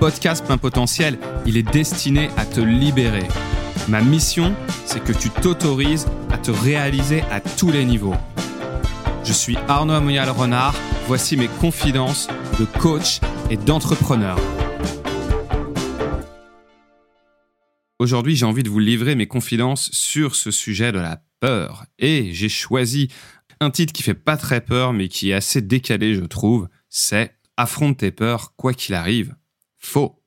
podcast 0.00 0.46
Plein 0.46 0.56
Potentiel, 0.56 1.18
il 1.44 1.58
est 1.58 1.62
destiné 1.62 2.30
à 2.38 2.46
te 2.46 2.60
libérer. 2.60 3.28
Ma 3.86 4.00
mission, 4.00 4.56
c'est 4.86 5.04
que 5.04 5.12
tu 5.12 5.28
t'autorises 5.28 6.06
à 6.30 6.38
te 6.38 6.50
réaliser 6.50 7.20
à 7.30 7.40
tous 7.40 7.70
les 7.70 7.84
niveaux. 7.84 8.14
Je 9.24 9.34
suis 9.34 9.58
Arnaud 9.68 9.92
Amoyal 9.92 10.30
Renard, 10.30 10.74
voici 11.06 11.36
mes 11.36 11.48
confidences 11.48 12.28
de 12.58 12.64
coach 12.64 13.20
et 13.50 13.58
d'entrepreneur. 13.58 14.38
Aujourd'hui, 17.98 18.36
j'ai 18.36 18.46
envie 18.46 18.62
de 18.62 18.70
vous 18.70 18.78
livrer 18.78 19.14
mes 19.16 19.26
confidences 19.26 19.90
sur 19.92 20.34
ce 20.34 20.50
sujet 20.50 20.92
de 20.92 20.98
la 20.98 21.22
peur. 21.40 21.84
Et 21.98 22.32
j'ai 22.32 22.48
choisi 22.48 23.08
un 23.60 23.70
titre 23.70 23.92
qui 23.92 24.02
fait 24.02 24.14
pas 24.14 24.38
très 24.38 24.62
peur, 24.62 24.94
mais 24.94 25.08
qui 25.08 25.30
est 25.30 25.34
assez 25.34 25.60
décalé, 25.60 26.14
je 26.14 26.24
trouve. 26.24 26.68
C'est 26.88 27.36
Affronte 27.58 27.98
tes 27.98 28.10
peurs, 28.10 28.54
quoi 28.56 28.72
qu'il 28.72 28.94
arrive. 28.94 29.34
Faux. 29.80 30.20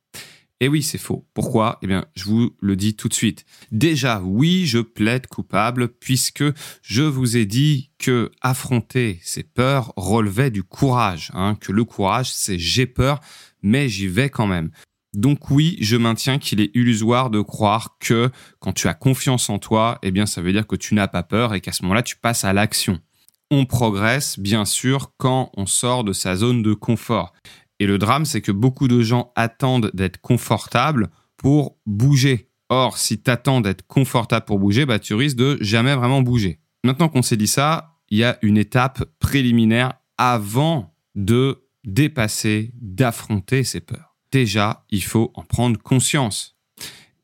Et 0.60 0.68
oui, 0.68 0.82
c'est 0.82 0.98
faux. 0.98 1.28
Pourquoi? 1.34 1.78
Eh 1.82 1.88
bien, 1.88 2.06
je 2.16 2.26
vous 2.26 2.56
le 2.60 2.76
dis 2.76 2.96
tout 2.96 3.10
de 3.10 3.14
suite. 3.14 3.46
Déjà, 3.72 4.22
oui, 4.22 4.66
je 4.66 4.80
plaide 4.80 5.28
coupable 5.28 5.90
puisque 5.90 6.44
je 6.82 7.04
vous 7.04 7.38
ai 7.38 7.46
dit 7.46 7.92
que 8.00 8.32
affronter 8.42 9.20
ces 9.24 9.44
peurs 9.44 9.94
relevait 9.98 10.52
du 10.52 10.64
courage. 10.64 11.32
Hein, 11.34 11.56
que 11.60 11.72
le 11.72 11.84
courage, 11.84 12.32
c'est 12.32 12.58
j'ai 12.58 12.86
peur, 12.86 13.20
mais 13.62 13.90
j'y 13.90 14.08
vais 14.08 14.30
quand 14.30 14.48
même. 14.48 14.72
Donc 15.14 15.52
oui, 15.52 15.78
je 15.80 15.96
maintiens 15.96 16.40
qu'il 16.40 16.60
est 16.60 16.72
illusoire 16.76 17.30
de 17.30 17.42
croire 17.42 17.98
que 18.00 18.32
quand 18.60 18.74
tu 18.74 18.88
as 18.88 18.94
confiance 18.94 19.50
en 19.50 19.60
toi, 19.60 20.00
eh 20.02 20.12
bien, 20.12 20.26
ça 20.26 20.42
veut 20.42 20.54
dire 20.54 20.66
que 20.66 20.76
tu 20.76 20.96
n'as 20.96 21.08
pas 21.08 21.24
peur 21.24 21.54
et 21.54 21.62
qu'à 21.62 21.72
ce 21.72 21.84
moment-là, 21.84 22.04
tu 22.04 22.16
passes 22.16 22.46
à 22.46 22.54
l'action. 22.54 23.00
On 23.52 23.66
progresse, 23.66 24.40
bien 24.40 24.66
sûr, 24.66 25.12
quand 25.18 25.52
on 25.56 25.68
sort 25.68 26.04
de 26.04 26.14
sa 26.14 26.36
zone 26.36 26.64
de 26.64 26.74
confort. 26.74 27.34
Et 27.80 27.86
le 27.86 27.98
drame, 27.98 28.26
c'est 28.26 28.42
que 28.42 28.52
beaucoup 28.52 28.88
de 28.88 29.02
gens 29.02 29.32
attendent 29.36 29.92
d'être 29.94 30.22
confortables 30.22 31.10
pour 31.38 31.78
bouger. 31.86 32.50
Or, 32.70 32.98
si 32.98 33.22
tu 33.22 33.30
attends 33.30 33.62
d'être 33.62 33.86
confortable 33.88 34.46
pour 34.46 34.60
bouger, 34.60 34.86
bah, 34.86 35.00
tu 35.00 35.14
risques 35.14 35.38
de 35.38 35.58
jamais 35.62 35.96
vraiment 35.96 36.22
bouger. 36.22 36.60
Maintenant 36.84 37.10
qu'on 37.10 37.22
s'est 37.22 37.38
dit 37.38 37.48
ça, 37.48 37.98
il 38.10 38.18
y 38.18 38.24
a 38.24 38.38
une 38.42 38.58
étape 38.58 39.04
préliminaire 39.20 39.94
avant 40.18 40.96
de 41.16 41.64
dépasser, 41.84 42.72
d'affronter 42.76 43.64
ces 43.64 43.82
peurs. 43.82 44.16
Déjà, 44.32 44.86
il 44.90 45.04
faut 45.04 45.32
en 45.36 45.44
prendre 45.44 45.78
conscience. 45.80 46.58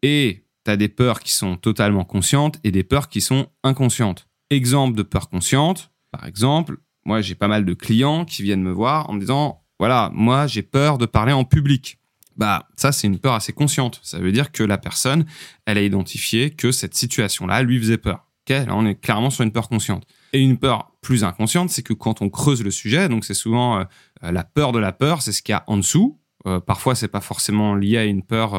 Et 0.02 0.45
tu 0.66 0.72
as 0.72 0.78
des 0.78 0.90
peurs 0.90 1.20
qui 1.20 1.32
sont 1.32 1.58
totalement 1.58 2.06
conscientes 2.06 2.60
et 2.64 2.72
des 2.72 2.84
peurs 2.84 3.10
qui 3.10 3.22
sont 3.22 3.48
inconscientes. 3.64 4.28
Exemple 4.50 4.98
de 4.98 5.04
peur 5.04 5.30
consciente, 5.30 5.92
par 6.12 6.26
exemple, 6.26 6.78
moi 7.06 7.22
j'ai 7.22 7.36
pas 7.36 7.48
mal 7.48 7.66
de 7.66 7.73
clients 7.73 8.26
qui 8.26 8.44
viennent 8.44 8.64
me 8.64 8.72
voir 8.72 9.10
en 9.10 9.14
me 9.14 9.20
disant 9.20 9.64
voilà, 9.80 10.12
moi 10.14 10.46
j'ai 10.46 10.62
peur 10.62 10.98
de 10.98 11.06
parler 11.06 11.34
en 11.34 11.46
public. 11.46 11.98
Bah, 12.36 12.68
ça 12.76 12.92
c'est 12.92 13.08
une 13.08 13.20
peur 13.20 13.34
assez 13.34 13.54
consciente. 13.54 14.00
Ça 14.04 14.20
veut 14.20 14.32
dire 14.32 14.52
que 14.52 14.64
la 14.64 14.78
personne, 14.78 15.26
elle 15.66 15.78
a 15.78 15.82
identifié 15.82 16.52
que 16.52 16.72
cette 16.72 16.96
situation-là 16.96 17.64
lui 17.64 17.80
faisait 17.80 17.98
peur. 17.98 18.26
là, 18.50 18.66
on 18.70 18.86
est 18.86 18.96
clairement 18.96 19.30
sur 19.30 19.44
une 19.44 19.52
peur 19.52 19.70
consciente. 19.70 20.06
Et 20.34 20.42
une 20.42 20.58
peur 20.58 20.92
plus 21.02 21.24
inconsciente, 21.24 21.70
c'est 21.70 21.84
que 21.84 21.94
quand 21.94 22.22
on 22.22 22.30
creuse 22.30 22.64
le 22.64 22.72
sujet, 22.72 23.10
donc 23.10 23.26
c'est 23.26 23.34
souvent 23.34 23.80
euh, 23.80 23.84
euh, 24.24 24.32
la 24.32 24.44
peur 24.44 24.72
de 24.72 24.80
la 24.80 24.92
peur, 24.92 25.22
c'est 25.22 25.32
ce 25.32 25.42
qu'il 25.42 25.54
y 25.54 25.56
a 25.56 25.64
en 25.68 25.78
dessous. 25.78 26.20
Euh, 26.46 26.60
parfois, 26.60 26.96
c'est 26.96 27.08
pas 27.08 27.22
forcément 27.22 27.76
lié 27.76 27.98
à 27.98 28.06
une 28.06 28.24
peur 28.24 28.52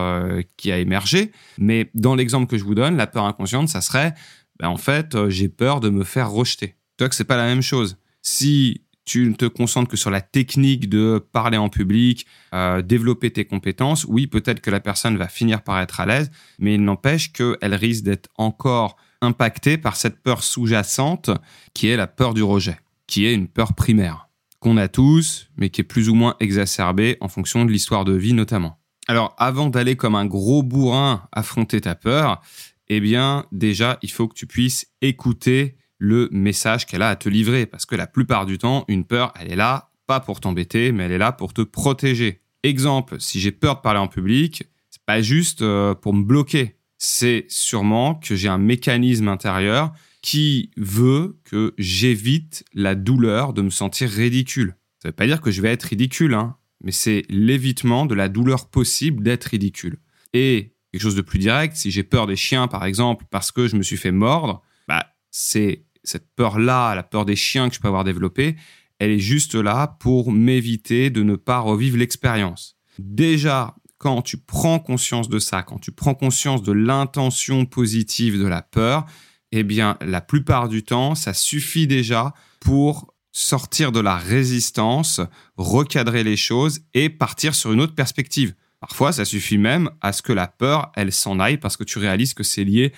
qui 0.56 0.72
a 0.72 0.78
émergé, 0.78 1.32
mais 1.58 1.90
dans 1.94 2.14
l'exemple 2.14 2.46
que 2.46 2.58
je 2.58 2.64
vous 2.64 2.74
donne, 2.74 2.96
la 2.96 3.06
peur 3.06 3.24
inconsciente, 3.24 3.68
ça 3.68 3.80
serait, 3.80 4.14
ben, 4.58 4.68
en 4.68 4.76
fait, 4.76 5.28
j'ai 5.28 5.48
peur 5.48 5.80
de 5.80 5.88
me 5.88 6.04
faire 6.04 6.30
rejeter. 6.30 6.76
Tu 6.98 7.04
vois 7.04 7.08
que 7.08 7.14
c'est 7.14 7.24
pas 7.24 7.36
la 7.36 7.46
même 7.46 7.62
chose. 7.62 7.96
Si 8.22 8.82
tu 9.10 9.26
ne 9.26 9.34
te 9.34 9.46
concentres 9.46 9.90
que 9.90 9.96
sur 9.96 10.10
la 10.10 10.20
technique 10.20 10.88
de 10.88 11.18
parler 11.32 11.56
en 11.56 11.68
public, 11.68 12.26
euh, 12.54 12.80
développer 12.80 13.32
tes 13.32 13.44
compétences, 13.44 14.04
oui, 14.04 14.28
peut-être 14.28 14.60
que 14.60 14.70
la 14.70 14.78
personne 14.78 15.16
va 15.16 15.26
finir 15.26 15.62
par 15.62 15.80
être 15.80 15.98
à 15.98 16.06
l'aise, 16.06 16.30
mais 16.60 16.74
il 16.74 16.84
n'empêche 16.84 17.32
qu'elle 17.32 17.74
risque 17.74 18.04
d'être 18.04 18.28
encore 18.36 18.96
impactée 19.20 19.78
par 19.78 19.96
cette 19.96 20.22
peur 20.22 20.44
sous-jacente 20.44 21.30
qui 21.74 21.88
est 21.88 21.96
la 21.96 22.06
peur 22.06 22.34
du 22.34 22.44
rejet, 22.44 22.78
qui 23.08 23.26
est 23.26 23.34
une 23.34 23.48
peur 23.48 23.74
primaire, 23.74 24.28
qu'on 24.60 24.76
a 24.76 24.86
tous, 24.86 25.50
mais 25.56 25.70
qui 25.70 25.80
est 25.80 25.84
plus 25.84 26.08
ou 26.08 26.14
moins 26.14 26.36
exacerbée 26.38 27.16
en 27.20 27.26
fonction 27.26 27.64
de 27.64 27.72
l'histoire 27.72 28.04
de 28.04 28.12
vie 28.12 28.32
notamment. 28.32 28.78
Alors, 29.08 29.34
avant 29.38 29.70
d'aller 29.70 29.96
comme 29.96 30.14
un 30.14 30.26
gros 30.26 30.62
bourrin 30.62 31.24
affronter 31.32 31.80
ta 31.80 31.96
peur, 31.96 32.40
eh 32.86 33.00
bien, 33.00 33.44
déjà, 33.50 33.98
il 34.02 34.10
faut 34.12 34.28
que 34.28 34.34
tu 34.34 34.46
puisses 34.46 34.86
écouter 35.02 35.74
le 36.00 36.28
message 36.32 36.86
qu'elle 36.86 37.02
a 37.02 37.10
à 37.10 37.16
te 37.16 37.28
livrer. 37.28 37.66
Parce 37.66 37.86
que 37.86 37.94
la 37.94 38.08
plupart 38.08 38.46
du 38.46 38.58
temps, 38.58 38.84
une 38.88 39.04
peur, 39.04 39.32
elle 39.38 39.52
est 39.52 39.56
là, 39.56 39.92
pas 40.06 40.18
pour 40.18 40.40
t'embêter, 40.40 40.90
mais 40.90 41.04
elle 41.04 41.12
est 41.12 41.18
là 41.18 41.30
pour 41.30 41.52
te 41.52 41.62
protéger. 41.62 42.40
Exemple, 42.64 43.20
si 43.20 43.38
j'ai 43.38 43.52
peur 43.52 43.76
de 43.76 43.80
parler 43.80 44.00
en 44.00 44.08
public, 44.08 44.64
c'est 44.90 45.04
pas 45.04 45.22
juste 45.22 45.62
euh, 45.62 45.94
pour 45.94 46.14
me 46.14 46.24
bloquer. 46.24 46.76
C'est 46.98 47.46
sûrement 47.48 48.16
que 48.16 48.34
j'ai 48.34 48.48
un 48.48 48.58
mécanisme 48.58 49.28
intérieur 49.28 49.92
qui 50.22 50.70
veut 50.76 51.38
que 51.44 51.74
j'évite 51.78 52.64
la 52.74 52.94
douleur 52.94 53.52
de 53.52 53.62
me 53.62 53.70
sentir 53.70 54.10
ridicule. 54.10 54.76
Ça 55.02 55.08
veut 55.08 55.14
pas 55.14 55.26
dire 55.26 55.40
que 55.40 55.50
je 55.50 55.62
vais 55.62 55.70
être 55.70 55.84
ridicule, 55.84 56.34
hein, 56.34 56.56
mais 56.82 56.92
c'est 56.92 57.24
l'évitement 57.28 58.04
de 58.04 58.14
la 58.14 58.28
douleur 58.28 58.68
possible 58.68 59.22
d'être 59.22 59.44
ridicule. 59.44 59.98
Et 60.34 60.74
quelque 60.92 61.02
chose 61.02 61.14
de 61.14 61.22
plus 61.22 61.38
direct, 61.38 61.76
si 61.76 61.90
j'ai 61.90 62.02
peur 62.02 62.26
des 62.26 62.36
chiens 62.36 62.68
par 62.68 62.84
exemple 62.84 63.24
parce 63.30 63.52
que 63.52 63.68
je 63.68 63.76
me 63.76 63.82
suis 63.82 63.96
fait 63.96 64.12
mordre, 64.12 64.62
bah 64.88 65.06
c'est 65.30 65.84
cette 66.04 66.26
peur-là, 66.34 66.94
la 66.94 67.02
peur 67.02 67.24
des 67.24 67.36
chiens 67.36 67.68
que 67.68 67.74
je 67.74 67.80
peux 67.80 67.88
avoir 67.88 68.04
développée, 68.04 68.56
elle 68.98 69.10
est 69.10 69.18
juste 69.18 69.54
là 69.54 69.96
pour 70.00 70.32
m'éviter 70.32 71.10
de 71.10 71.22
ne 71.22 71.36
pas 71.36 71.58
revivre 71.58 71.96
l'expérience. 71.96 72.76
Déjà, 72.98 73.74
quand 73.98 74.22
tu 74.22 74.38
prends 74.38 74.78
conscience 74.78 75.28
de 75.28 75.38
ça, 75.38 75.62
quand 75.62 75.78
tu 75.78 75.92
prends 75.92 76.14
conscience 76.14 76.62
de 76.62 76.72
l'intention 76.72 77.66
positive 77.66 78.38
de 78.38 78.46
la 78.46 78.62
peur, 78.62 79.06
eh 79.52 79.62
bien, 79.62 79.96
la 80.00 80.20
plupart 80.20 80.68
du 80.68 80.82
temps, 80.82 81.14
ça 81.14 81.34
suffit 81.34 81.86
déjà 81.86 82.34
pour 82.60 83.14
sortir 83.32 83.92
de 83.92 84.00
la 84.00 84.16
résistance, 84.16 85.20
recadrer 85.56 86.24
les 86.24 86.36
choses 86.36 86.80
et 86.94 87.08
partir 87.10 87.54
sur 87.54 87.72
une 87.72 87.80
autre 87.80 87.94
perspective. 87.94 88.54
Parfois, 88.80 89.12
ça 89.12 89.24
suffit 89.24 89.58
même 89.58 89.90
à 90.00 90.12
ce 90.12 90.22
que 90.22 90.32
la 90.32 90.46
peur, 90.46 90.90
elle 90.94 91.12
s'en 91.12 91.38
aille 91.38 91.58
parce 91.58 91.76
que 91.76 91.84
tu 91.84 91.98
réalises 91.98 92.34
que 92.34 92.42
c'est 92.42 92.64
lié 92.64 92.92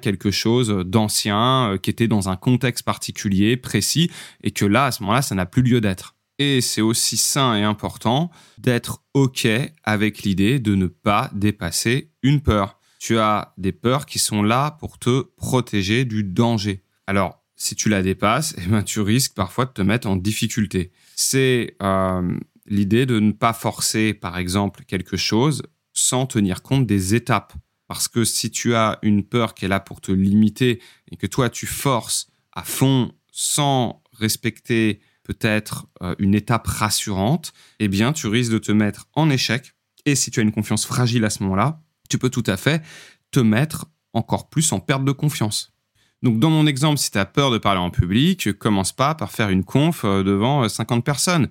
quelque 0.00 0.30
chose 0.30 0.68
d'ancien, 0.86 1.72
euh, 1.72 1.78
qui 1.78 1.90
était 1.90 2.08
dans 2.08 2.28
un 2.28 2.36
contexte 2.36 2.84
particulier, 2.84 3.56
précis, 3.56 4.10
et 4.42 4.50
que 4.50 4.64
là, 4.64 4.86
à 4.86 4.92
ce 4.92 5.02
moment-là, 5.02 5.22
ça 5.22 5.34
n'a 5.34 5.46
plus 5.46 5.62
lieu 5.62 5.80
d'être. 5.80 6.14
Et 6.38 6.60
c'est 6.60 6.80
aussi 6.80 7.16
sain 7.16 7.54
et 7.56 7.62
important 7.62 8.30
d'être 8.58 9.02
OK 9.14 9.46
avec 9.84 10.22
l'idée 10.22 10.58
de 10.58 10.74
ne 10.74 10.86
pas 10.86 11.30
dépasser 11.32 12.10
une 12.22 12.40
peur. 12.40 12.78
Tu 12.98 13.18
as 13.18 13.54
des 13.58 13.72
peurs 13.72 14.06
qui 14.06 14.18
sont 14.18 14.42
là 14.42 14.72
pour 14.72 14.98
te 14.98 15.22
protéger 15.36 16.04
du 16.04 16.24
danger. 16.24 16.82
Alors, 17.06 17.42
si 17.56 17.74
tu 17.74 17.88
la 17.88 18.02
dépasses, 18.02 18.54
eh 18.64 18.66
ben, 18.68 18.82
tu 18.82 19.00
risques 19.00 19.34
parfois 19.34 19.66
de 19.66 19.72
te 19.72 19.82
mettre 19.82 20.08
en 20.08 20.16
difficulté. 20.16 20.92
C'est 21.16 21.76
euh, 21.82 22.36
l'idée 22.66 23.06
de 23.06 23.20
ne 23.20 23.32
pas 23.32 23.52
forcer, 23.52 24.14
par 24.14 24.38
exemple, 24.38 24.84
quelque 24.84 25.16
chose 25.16 25.62
sans 25.92 26.26
tenir 26.26 26.62
compte 26.62 26.86
des 26.86 27.14
étapes. 27.14 27.52
Parce 27.92 28.08
que 28.08 28.24
si 28.24 28.50
tu 28.50 28.74
as 28.74 28.98
une 29.02 29.22
peur 29.22 29.52
qui 29.52 29.66
est 29.66 29.68
là 29.68 29.78
pour 29.78 30.00
te 30.00 30.12
limiter 30.12 30.80
et 31.10 31.16
que 31.16 31.26
toi 31.26 31.50
tu 31.50 31.66
forces 31.66 32.26
à 32.50 32.62
fond 32.62 33.12
sans 33.30 34.02
respecter 34.14 35.00
peut-être 35.24 35.88
euh, 36.00 36.14
une 36.18 36.34
étape 36.34 36.66
rassurante, 36.66 37.52
eh 37.80 37.88
bien 37.88 38.14
tu 38.14 38.28
risques 38.28 38.52
de 38.52 38.56
te 38.56 38.72
mettre 38.72 39.08
en 39.12 39.28
échec. 39.28 39.74
Et 40.06 40.14
si 40.14 40.30
tu 40.30 40.40
as 40.40 40.42
une 40.42 40.52
confiance 40.52 40.86
fragile 40.86 41.22
à 41.26 41.28
ce 41.28 41.42
moment-là, 41.42 41.82
tu 42.08 42.16
peux 42.16 42.30
tout 42.30 42.44
à 42.46 42.56
fait 42.56 42.82
te 43.30 43.40
mettre 43.40 43.84
encore 44.14 44.48
plus 44.48 44.72
en 44.72 44.80
perte 44.80 45.04
de 45.04 45.12
confiance. 45.12 45.74
Donc 46.22 46.38
dans 46.38 46.48
mon 46.48 46.66
exemple, 46.66 46.96
si 46.96 47.10
tu 47.10 47.18
as 47.18 47.26
peur 47.26 47.50
de 47.50 47.58
parler 47.58 47.80
en 47.80 47.90
public, 47.90 48.54
commence 48.54 48.92
pas 48.92 49.14
par 49.14 49.32
faire 49.32 49.50
une 49.50 49.64
conf 49.64 50.06
euh, 50.06 50.22
devant 50.22 50.66
50 50.66 50.98
euh, 50.98 51.02
personnes 51.02 51.48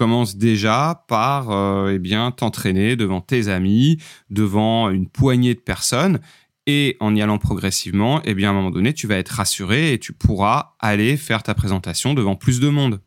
commence 0.00 0.36
déjà 0.36 1.04
par 1.08 1.50
euh, 1.50 1.92
eh 1.92 1.98
bien 1.98 2.30
t'entraîner 2.30 2.96
devant 2.96 3.20
tes 3.20 3.48
amis, 3.48 3.98
devant 4.30 4.88
une 4.88 5.06
poignée 5.06 5.52
de 5.52 5.60
personnes 5.60 6.20
et 6.66 6.96
en 7.00 7.14
y 7.14 7.20
allant 7.20 7.36
progressivement, 7.36 8.22
eh 8.24 8.32
bien 8.32 8.48
à 8.48 8.52
un 8.52 8.54
moment 8.54 8.70
donné, 8.70 8.94
tu 8.94 9.06
vas 9.06 9.16
être 9.16 9.28
rassuré 9.28 9.92
et 9.92 9.98
tu 9.98 10.14
pourras 10.14 10.74
aller 10.78 11.18
faire 11.18 11.42
ta 11.42 11.52
présentation 11.52 12.14
devant 12.14 12.34
plus 12.34 12.60
de 12.60 12.70
monde. 12.70 13.02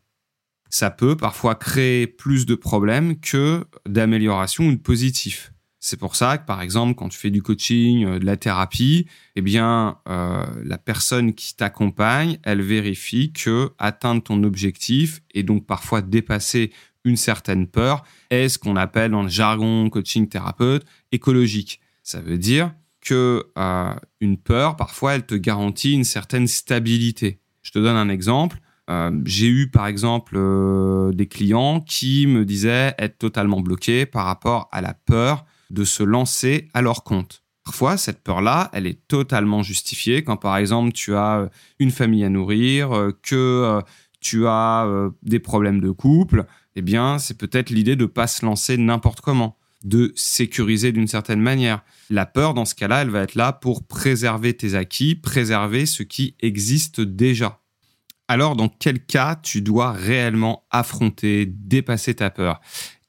Ça 0.70 0.92
peut 0.92 1.16
parfois 1.16 1.56
créer 1.56 2.06
plus 2.06 2.46
de 2.46 2.54
problèmes 2.54 3.18
que 3.18 3.64
d'amélioration 3.88 4.68
ou 4.68 4.70
de 4.70 4.76
positif. 4.76 5.52
C'est 5.86 5.98
pour 5.98 6.16
ça 6.16 6.38
que, 6.38 6.46
par 6.46 6.62
exemple, 6.62 6.94
quand 6.94 7.10
tu 7.10 7.18
fais 7.18 7.28
du 7.28 7.42
coaching, 7.42 8.06
euh, 8.06 8.18
de 8.18 8.24
la 8.24 8.38
thérapie, 8.38 9.06
eh 9.36 9.42
bien, 9.42 9.98
euh, 10.08 10.46
la 10.64 10.78
personne 10.78 11.34
qui 11.34 11.54
t'accompagne, 11.54 12.38
elle 12.42 12.62
vérifie 12.62 13.34
que 13.34 13.70
atteindre 13.78 14.22
ton 14.22 14.44
objectif 14.44 15.20
et 15.34 15.42
donc 15.42 15.66
parfois 15.66 16.00
dépasser 16.00 16.72
une 17.04 17.16
certaine 17.16 17.66
peur 17.66 18.04
est 18.30 18.48
ce 18.48 18.58
qu'on 18.58 18.76
appelle 18.76 19.10
dans 19.10 19.22
le 19.22 19.28
jargon 19.28 19.88
coaching 19.90 20.28
thérapeute 20.28 20.84
écologique. 21.12 21.80
Ça 22.02 22.20
veut 22.20 22.38
dire 22.38 22.72
que 23.04 23.44
euh, 23.56 23.94
une 24.20 24.38
peur, 24.38 24.76
parfois, 24.76 25.14
elle 25.14 25.26
te 25.26 25.34
garantit 25.34 25.92
une 25.92 26.04
certaine 26.04 26.48
stabilité. 26.48 27.38
Je 27.62 27.70
te 27.70 27.78
donne 27.78 27.96
un 27.96 28.08
exemple. 28.08 28.58
Euh, 28.90 29.10
j'ai 29.24 29.46
eu 29.46 29.70
par 29.70 29.86
exemple 29.86 30.34
euh, 30.36 31.10
des 31.12 31.26
clients 31.26 31.80
qui 31.80 32.26
me 32.26 32.44
disaient 32.44 32.94
être 32.98 33.16
totalement 33.18 33.60
bloqués 33.60 34.04
par 34.04 34.26
rapport 34.26 34.68
à 34.72 34.82
la 34.82 34.92
peur 34.92 35.46
de 35.70 35.84
se 35.84 36.02
lancer 36.02 36.68
à 36.74 36.82
leur 36.82 37.04
compte. 37.04 37.42
Parfois, 37.64 37.96
cette 37.96 38.22
peur-là, 38.22 38.68
elle 38.74 38.86
est 38.86 39.06
totalement 39.08 39.62
justifiée 39.62 40.22
quand 40.22 40.36
par 40.36 40.58
exemple 40.58 40.92
tu 40.92 41.14
as 41.14 41.48
une 41.78 41.90
famille 41.90 42.22
à 42.22 42.28
nourrir, 42.28 42.90
que 43.22 43.80
tu 44.20 44.46
as 44.46 44.86
des 45.22 45.38
problèmes 45.38 45.80
de 45.80 45.90
couple, 45.90 46.44
eh 46.76 46.82
bien 46.82 47.18
c'est 47.18 47.38
peut-être 47.38 47.70
l'idée 47.70 47.96
de 47.96 48.06
pas 48.06 48.26
se 48.26 48.44
lancer 48.44 48.76
n'importe 48.76 49.20
comment 49.20 49.58
de 49.84 50.12
sécuriser 50.16 50.92
d'une 50.92 51.06
certaine 51.06 51.40
manière. 51.40 51.84
La 52.10 52.26
peur, 52.26 52.54
dans 52.54 52.64
ce 52.64 52.74
cas-là, 52.74 53.02
elle 53.02 53.10
va 53.10 53.22
être 53.22 53.34
là 53.34 53.52
pour 53.52 53.86
préserver 53.86 54.54
tes 54.54 54.74
acquis, 54.74 55.14
préserver 55.14 55.86
ce 55.86 56.02
qui 56.02 56.36
existe 56.40 57.00
déjà. 57.00 57.60
Alors, 58.26 58.56
dans 58.56 58.68
quel 58.70 59.04
cas 59.04 59.36
tu 59.36 59.60
dois 59.60 59.92
réellement 59.92 60.66
affronter, 60.70 61.44
dépasser 61.46 62.14
ta 62.14 62.30
peur? 62.30 62.60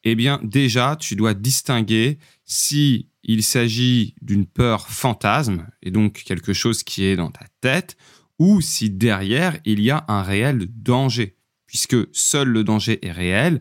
Eh 0.04 0.16
bien, 0.16 0.40
déjà, 0.44 0.98
tu 1.00 1.16
dois 1.16 1.34
distinguer 1.34 2.20
si 2.44 3.10
il 3.24 3.42
s'agit 3.42 4.14
d'une 4.22 4.46
peur 4.46 4.88
fantasme, 4.88 5.68
et 5.82 5.90
donc 5.90 6.24
quelque 6.26 6.54
chose 6.54 6.84
qui 6.84 7.06
est 7.06 7.16
dans 7.16 7.32
ta 7.32 7.46
tête, 7.62 7.96
ou 8.38 8.60
si 8.60 8.90
derrière, 8.90 9.58
il 9.66 9.82
y 9.82 9.90
a 9.90 10.04
un 10.10 10.22
réel 10.22 10.68
danger. 10.70 11.38
Puisque 11.68 11.98
seul 12.14 12.50
le 12.50 12.64
danger 12.64 13.06
est 13.06 13.12
réel, 13.12 13.60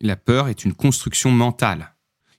la 0.00 0.16
peur 0.16 0.48
est 0.48 0.64
une 0.64 0.74
construction 0.74 1.30
mentale 1.30 1.94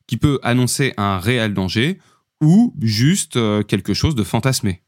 qui 0.07 0.17
peut 0.17 0.39
annoncer 0.43 0.93
un 0.97 1.17
réel 1.19 1.53
danger 1.53 1.99
ou 2.41 2.73
juste 2.81 3.37
euh, 3.37 3.63
quelque 3.63 3.93
chose 3.93 4.15
de 4.15 4.23
fantasmé. 4.23 4.81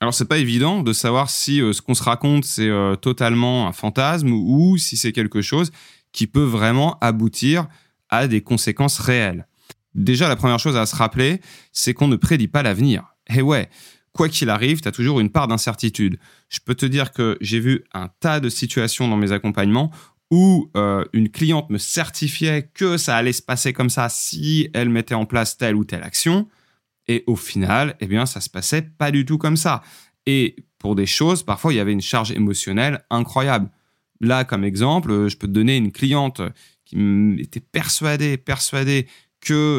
Alors 0.00 0.14
c'est 0.14 0.28
pas 0.28 0.38
évident 0.38 0.82
de 0.82 0.92
savoir 0.92 1.30
si 1.30 1.60
euh, 1.60 1.72
ce 1.72 1.82
qu'on 1.82 1.94
se 1.94 2.02
raconte 2.02 2.44
c'est 2.44 2.68
euh, 2.68 2.96
totalement 2.96 3.68
un 3.68 3.72
fantasme 3.72 4.32
ou 4.32 4.76
si 4.76 4.96
c'est 4.96 5.12
quelque 5.12 5.42
chose 5.42 5.70
qui 6.12 6.26
peut 6.26 6.44
vraiment 6.44 6.98
aboutir 7.00 7.68
à 8.08 8.26
des 8.28 8.40
conséquences 8.40 8.98
réelles. 8.98 9.46
Déjà 9.94 10.28
la 10.28 10.36
première 10.36 10.58
chose 10.58 10.76
à 10.76 10.86
se 10.86 10.96
rappeler, 10.96 11.40
c'est 11.72 11.94
qu'on 11.94 12.08
ne 12.08 12.16
prédit 12.16 12.48
pas 12.48 12.62
l'avenir. 12.62 13.16
Et 13.28 13.42
ouais, 13.42 13.68
quoi 14.12 14.28
qu'il 14.28 14.50
arrive, 14.50 14.80
tu 14.80 14.88
as 14.88 14.92
toujours 14.92 15.20
une 15.20 15.30
part 15.30 15.48
d'incertitude. 15.48 16.18
Je 16.48 16.58
peux 16.64 16.74
te 16.74 16.86
dire 16.86 17.12
que 17.12 17.36
j'ai 17.40 17.60
vu 17.60 17.84
un 17.92 18.08
tas 18.20 18.40
de 18.40 18.48
situations 18.48 19.08
dans 19.08 19.16
mes 19.16 19.32
accompagnements 19.32 19.90
où 20.30 20.70
euh, 20.76 21.04
une 21.12 21.30
cliente 21.30 21.70
me 21.70 21.78
certifiait 21.78 22.70
que 22.74 22.96
ça 22.96 23.16
allait 23.16 23.32
se 23.32 23.42
passer 23.42 23.72
comme 23.72 23.90
ça 23.90 24.08
si 24.08 24.68
elle 24.74 24.90
mettait 24.90 25.14
en 25.14 25.24
place 25.24 25.56
telle 25.56 25.74
ou 25.74 25.84
telle 25.84 26.02
action. 26.02 26.48
Et 27.06 27.24
au 27.26 27.36
final, 27.36 27.96
eh 28.00 28.06
bien, 28.06 28.26
ça 28.26 28.40
se 28.40 28.50
passait 28.50 28.82
pas 28.82 29.10
du 29.10 29.24
tout 29.24 29.38
comme 29.38 29.56
ça. 29.56 29.82
Et 30.26 30.56
pour 30.78 30.94
des 30.94 31.06
choses, 31.06 31.42
parfois, 31.42 31.72
il 31.72 31.76
y 31.76 31.80
avait 31.80 31.92
une 31.92 32.02
charge 32.02 32.32
émotionnelle 32.32 33.02
incroyable. 33.08 33.70
Là, 34.20 34.44
comme 34.44 34.64
exemple, 34.64 35.28
je 35.28 35.36
peux 35.36 35.46
te 35.46 35.52
donner 35.52 35.76
une 35.76 35.92
cliente 35.92 36.42
qui 36.84 36.96
était 37.40 37.60
persuadée, 37.60 38.36
persuadée 38.36 39.06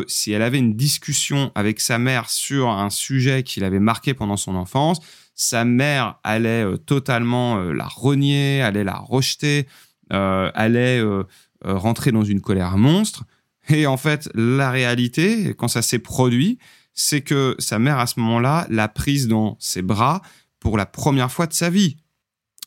si 0.08 0.32
elle 0.32 0.42
avait 0.42 0.60
une 0.60 0.76
discussion 0.76 1.52
avec 1.56 1.80
sa 1.80 1.98
mère 1.98 2.30
sur 2.30 2.70
un 2.70 2.90
sujet 2.90 3.44
qu'il 3.44 3.64
avait 3.64 3.80
marqué 3.80 4.14
pendant 4.14 4.38
son 4.38 4.56
enfance, 4.56 5.00
sa 5.40 5.64
mère 5.64 6.20
allait 6.24 6.66
euh, 6.66 6.76
totalement 6.76 7.60
euh, 7.60 7.72
la 7.72 7.86
renier, 7.86 8.62
allait 8.62 8.84
la 8.84 8.98
rejeter, 8.98 9.68
euh, 10.12 10.52
allait 10.54 11.02
rentrer 11.64 12.12
dans 12.12 12.24
une 12.24 12.42
colère 12.42 12.78
monstre. 12.78 13.24
Et 13.70 13.88
en 13.88 13.98
fait, 13.98 14.30
la 14.34 14.70
réalité, 14.72 15.54
quand 15.58 15.68
ça 15.68 15.82
s'est 15.82 16.00
produit, 16.00 16.58
c'est 16.94 17.22
que 17.22 17.56
sa 17.60 17.80
mère, 17.80 18.00
à 18.00 18.08
ce 18.08 18.20
moment-là, 18.20 18.68
l'a 18.70 18.88
prise 18.88 19.28
dans 19.28 19.56
ses 19.60 19.82
bras 19.82 20.22
pour 20.60 20.78
la 20.78 20.86
première 20.86 21.32
fois 21.32 21.48
de 21.48 21.54
sa 21.54 21.70
vie. 21.70 21.98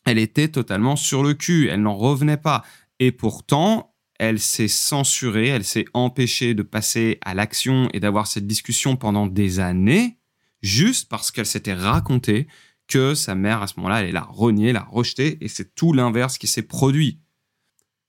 Elle 0.04 0.18
était 0.18 0.48
totalement 0.48 0.96
sur 0.96 1.22
le 1.22 1.34
cul, 1.34 1.68
elle 1.68 1.82
n'en 1.82 1.96
revenait 1.96 2.36
pas. 2.36 2.64
Et 2.98 3.12
pourtant, 3.12 3.91
elle 4.22 4.38
s'est 4.38 4.68
censurée, 4.68 5.48
elle 5.48 5.64
s'est 5.64 5.86
empêchée 5.94 6.54
de 6.54 6.62
passer 6.62 7.18
à 7.22 7.34
l'action 7.34 7.88
et 7.92 7.98
d'avoir 7.98 8.28
cette 8.28 8.46
discussion 8.46 8.94
pendant 8.94 9.26
des 9.26 9.58
années, 9.58 10.16
juste 10.62 11.08
parce 11.08 11.32
qu'elle 11.32 11.44
s'était 11.44 11.74
raconté 11.74 12.46
que 12.86 13.14
sa 13.14 13.34
mère, 13.34 13.62
à 13.62 13.66
ce 13.66 13.74
moment-là, 13.78 13.96
allait 13.96 14.12
la 14.12 14.22
renier, 14.22 14.72
la 14.72 14.84
rejeter, 14.84 15.38
et 15.40 15.48
c'est 15.48 15.74
tout 15.74 15.92
l'inverse 15.92 16.38
qui 16.38 16.46
s'est 16.46 16.62
produit 16.62 17.18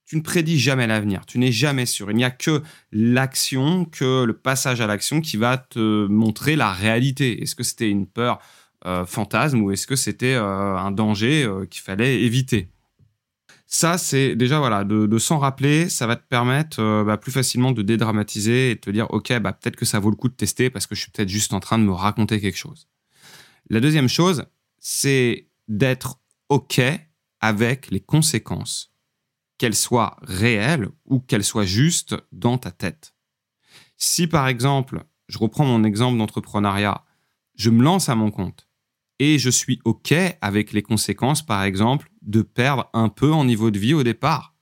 tu 0.06 0.18
ne 0.18 0.22
prédis 0.22 0.60
jamais 0.60 0.86
l'avenir, 0.86 1.26
tu 1.26 1.40
n'es 1.40 1.52
jamais 1.52 1.88
sûr. 1.88 2.12
Il 2.12 2.18
n'y 2.18 2.26
a 2.26 2.30
que 2.30 2.62
l'action, 2.92 3.86
que 3.86 4.26
le 4.26 4.34
passage 4.34 4.82
à 4.82 4.86
l'action 4.86 5.22
qui 5.22 5.38
va 5.38 5.58
te 5.58 6.06
montrer 6.08 6.56
la 6.56 6.72
réalité. 6.72 7.42
Est-ce 7.42 7.56
que 7.56 7.64
c'était 7.64 7.90
une 7.90 8.06
peur 8.06 8.40
euh, 8.86 9.06
fantasme 9.06 9.62
ou 9.62 9.72
est-ce 9.72 9.88
que 9.88 9.96
c'était 9.96 10.36
euh, 10.36 10.78
un 10.78 10.92
danger 10.92 11.46
euh, 11.46 11.66
qu'il 11.66 11.82
fallait 11.82 12.22
éviter? 12.22 12.73
Ça, 13.76 13.98
c'est 13.98 14.36
déjà 14.36 14.60
voilà 14.60 14.84
de, 14.84 15.18
s'en 15.18 15.40
rappeler, 15.40 15.90
ça 15.90 16.06
va 16.06 16.16
te 16.16 16.28
permettre 16.28 17.04
bah, 17.04 17.18
plus 17.18 17.32
facilement 17.32 17.72
de 17.72 17.82
dédramatiser 17.82 18.70
et 18.70 18.76
de 18.76 18.80
te 18.80 18.92
dire 18.92 19.08
ok, 19.10 19.40
bah, 19.40 19.52
peut-être 19.52 19.76
que 19.76 19.86
ça 19.86 20.00
vaut 20.00 20.12
le 20.12 20.16
coup 20.16 20.30
de 20.30 20.36
tester 20.36 20.70
parce 20.70 20.86
que 20.86 20.94
je 20.94 21.02
suis 21.02 21.10
peut-être 21.10 21.30
juste 21.30 21.54
en 21.54 21.60
train 21.60 21.80
de 21.80 21.84
me 21.84 21.92
raconter 21.92 22.40
quelque 22.40 22.58
chose. 22.58 22.88
La 23.72 23.80
deuxième 23.80 24.08
chose, 24.08 24.46
c'est 24.78 25.50
d'être 25.68 26.20
ok 26.50 26.82
avec 27.40 27.90
les 27.90 28.00
conséquences 28.00 28.94
qu'elle 29.58 29.76
soit 29.76 30.18
réelle 30.22 30.90
ou 31.06 31.20
qu'elle 31.20 31.44
soit 31.44 31.66
juste 31.66 32.16
dans 32.32 32.60
ta 32.60 32.70
tête. 32.70 33.16
Si 33.98 34.28
par 34.28 34.48
exemple, 34.48 35.04
je 35.30 35.40
reprends 35.40 35.66
mon 35.66 35.84
exemple 35.84 36.20
d'entrepreneuriat, 36.20 37.04
je 37.56 37.72
me 37.72 37.82
lance 37.82 38.08
à 38.08 38.14
mon 38.14 38.30
compte 38.30 38.68
et 39.18 39.40
je 39.40 39.50
suis 39.50 39.80
OK 39.84 40.14
avec 40.42 40.74
les 40.74 40.84
conséquences, 40.84 41.44
par 41.44 41.64
exemple, 41.64 42.12
de 42.24 42.42
perdre 42.42 42.90
un 42.94 43.10
peu 43.10 43.32
en 43.32 43.46
niveau 43.46 43.72
de 43.72 43.80
vie 43.80 43.94
au 43.94 44.04
départ, 44.04 44.54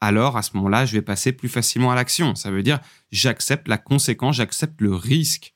alors 0.00 0.36
à 0.36 0.42
ce 0.42 0.56
moment-là, 0.56 0.84
je 0.84 0.94
vais 0.94 1.02
passer 1.02 1.30
plus 1.30 1.48
facilement 1.48 1.92
à 1.92 1.94
l'action. 1.94 2.34
Ça 2.34 2.50
veut 2.50 2.64
dire, 2.64 2.80
j'accepte 3.12 3.68
la 3.68 3.78
conséquence, 3.78 4.36
j'accepte 4.36 4.80
le 4.80 4.94
risque. 4.94 5.54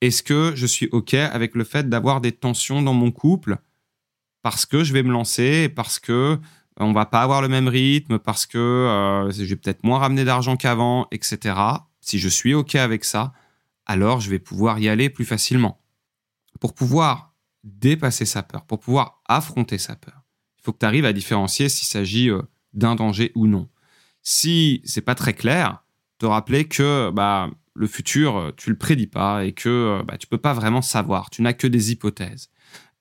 Est-ce 0.00 0.22
que 0.24 0.52
je 0.56 0.66
suis 0.66 0.88
OK 0.90 1.14
avec 1.14 1.54
le 1.54 1.62
fait 1.62 1.88
d'avoir 1.88 2.20
des 2.20 2.32
tensions 2.32 2.82
dans 2.82 2.92
mon 2.92 3.12
couple 3.12 3.58
parce 4.42 4.66
que 4.66 4.82
je 4.82 4.92
vais 4.92 5.04
me 5.04 5.12
lancer, 5.12 5.68
parce 5.68 6.00
que 6.00 6.38
on 6.80 6.92
va 6.92 7.06
pas 7.06 7.22
avoir 7.22 7.42
le 7.42 7.48
même 7.48 7.68
rythme 7.68 8.18
parce 8.18 8.46
que 8.46 8.58
euh, 8.58 9.30
je 9.30 9.44
vais 9.44 9.56
peut-être 9.56 9.84
moins 9.84 9.98
ramener 9.98 10.24
d'argent 10.24 10.56
qu'avant, 10.56 11.06
etc. 11.12 11.54
Si 12.00 12.18
je 12.18 12.28
suis 12.28 12.54
OK 12.54 12.74
avec 12.74 13.04
ça, 13.04 13.32
alors 13.86 14.20
je 14.20 14.30
vais 14.30 14.38
pouvoir 14.38 14.78
y 14.78 14.88
aller 14.88 15.10
plus 15.10 15.24
facilement. 15.24 15.80
Pour 16.60 16.74
pouvoir 16.74 17.34
dépasser 17.62 18.24
sa 18.24 18.42
peur, 18.42 18.64
pour 18.64 18.80
pouvoir 18.80 19.22
affronter 19.28 19.78
sa 19.78 19.96
peur, 19.96 20.17
faut 20.68 20.74
que 20.74 20.80
tu 20.80 20.86
arrives 20.86 21.06
à 21.06 21.14
différencier 21.14 21.70
s'il 21.70 21.86
s'agit 21.86 22.28
euh, 22.28 22.42
d'un 22.74 22.94
danger 22.94 23.32
ou 23.34 23.46
non. 23.46 23.70
Si 24.20 24.82
c'est 24.84 25.00
pas 25.00 25.14
très 25.14 25.32
clair, 25.32 25.82
te 26.18 26.26
rappeler 26.26 26.66
que 26.66 27.10
bah, 27.10 27.48
le 27.72 27.86
futur, 27.86 28.36
euh, 28.36 28.50
tu 28.54 28.68
le 28.68 28.76
prédis 28.76 29.06
pas 29.06 29.46
et 29.46 29.52
que 29.52 30.02
bah, 30.06 30.18
tu 30.18 30.26
peux 30.26 30.36
pas 30.36 30.52
vraiment 30.52 30.82
savoir, 30.82 31.30
tu 31.30 31.40
n'as 31.40 31.54
que 31.54 31.66
des 31.66 31.90
hypothèses. 31.90 32.50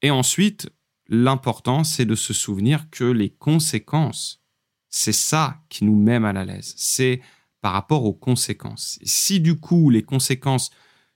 Et 0.01 0.11
ensuite, 0.11 0.69
l'important, 1.09 1.83
c'est 1.83 2.05
de 2.05 2.15
se 2.15 2.33
souvenir 2.33 2.89
que 2.89 3.03
les 3.03 3.31
conséquences, 3.31 4.41
c'est 4.87 5.11
ça 5.11 5.59
qui 5.67 5.83
nous 5.83 5.97
met 5.97 6.21
mal 6.21 6.37
à 6.37 6.45
l'aise. 6.45 6.73
C'est 6.77 7.19
par 7.59 7.73
rapport 7.73 8.05
aux 8.05 8.13
conséquences. 8.13 8.97
si 9.03 9.41
du 9.41 9.59
coup, 9.59 9.89
les 9.89 10.03
conséquences, 10.03 10.69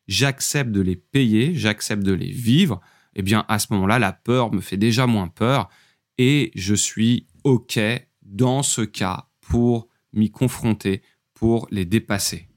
j'accepte 0.10 0.72
de 0.72 0.81
les 0.81 0.98
payer, 0.98 1.55
j'accepte 1.55 2.03
de 2.03 2.12
les 2.12 2.31
vivre, 2.31 2.81
eh 3.15 3.22
bien, 3.22 3.46
à 3.48 3.58
ce 3.58 3.67
moment-là, 3.72 4.00
la 4.00 4.12
peur 4.12 4.51
me 4.51 4.60
fait 4.60 4.75
déjà 4.75 5.08
moins 5.08 5.29
peur 5.29 5.70
et 6.24 6.51
je 6.54 6.75
suis 6.75 7.25
OK 7.44 7.80
dans 8.22 8.62
ce 8.62 8.82
cas 8.82 9.25
pour 9.40 9.88
m'y 10.13 10.30
confronter, 10.30 11.01
pour 11.34 11.68
les 11.72 11.84
dépasser. 11.84 12.48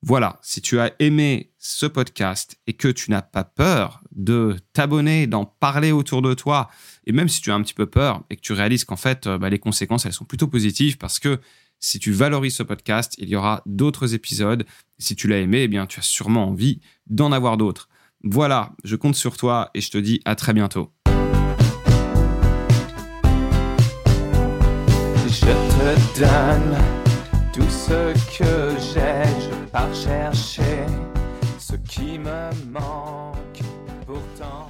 Voilà, 0.00 0.38
si 0.42 0.62
tu 0.62 0.80
as 0.80 0.94
aimé 0.98 1.52
ce 1.58 1.84
podcast 1.84 2.58
et 2.66 2.72
que 2.72 2.88
tu 2.88 3.10
n'as 3.10 3.20
pas 3.20 3.44
peur 3.44 4.02
de 4.12 4.56
t'abonner, 4.72 5.26
d'en 5.26 5.44
parler 5.44 5.92
autour 5.92 6.22
de 6.22 6.32
toi, 6.32 6.70
et 7.06 7.12
même 7.12 7.28
si 7.28 7.42
tu 7.42 7.50
as 7.50 7.54
un 7.54 7.60
petit 7.60 7.74
peu 7.74 7.84
peur 7.84 8.24
et 8.30 8.36
que 8.36 8.40
tu 8.40 8.54
réalises 8.54 8.84
qu'en 8.84 8.96
fait, 8.96 9.26
euh, 9.26 9.36
bah, 9.36 9.50
les 9.50 9.58
conséquences, 9.58 10.06
elles 10.06 10.14
sont 10.14 10.24
plutôt 10.24 10.48
positives 10.48 10.96
parce 10.96 11.18
que 11.18 11.40
si 11.80 11.98
tu 11.98 12.12
valorises 12.12 12.56
ce 12.56 12.62
podcast, 12.62 13.14
il 13.18 13.28
y 13.28 13.36
aura 13.36 13.62
d'autres 13.66 14.14
épisodes. 14.14 14.64
Si 14.98 15.16
tu 15.16 15.28
l'as 15.28 15.40
aimé, 15.40 15.64
eh 15.64 15.68
bien, 15.68 15.84
tu 15.84 16.00
as 16.00 16.02
sûrement 16.02 16.48
envie 16.48 16.80
d'en 17.06 17.30
avoir 17.30 17.58
d'autres. 17.58 17.90
Voilà, 18.22 18.72
je 18.84 18.96
compte 18.96 19.16
sur 19.16 19.36
toi 19.36 19.70
et 19.74 19.82
je 19.82 19.90
te 19.90 19.98
dis 19.98 20.22
à 20.24 20.34
très 20.34 20.54
bientôt. 20.54 20.94
Je 25.46 25.50
te 25.50 26.20
donne 26.20 26.76
tout 27.52 27.68
ce 27.68 28.14
que 28.38 28.70
j'ai, 28.80 29.24
je 29.40 29.70
pars 29.70 29.94
chercher 29.94 30.86
ce 31.58 31.76
qui 31.76 32.18
me 32.18 32.50
manque 32.72 33.60
pourtant. 34.06 34.63